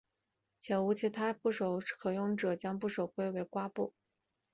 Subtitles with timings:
[0.59, 3.93] 且无其他部首可用者将部首归为瓜部。